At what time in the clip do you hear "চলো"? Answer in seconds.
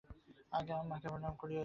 1.51-1.59